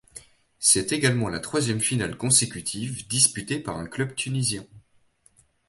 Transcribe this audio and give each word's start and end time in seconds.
C'est 0.57 0.93
également 0.93 1.29
la 1.29 1.39
troisième 1.39 1.79
finale 1.79 2.17
consécutive 2.17 3.07
disputée 3.07 3.59
par 3.59 3.77
un 3.77 3.85
club 3.85 4.15
tunisien. 4.15 4.65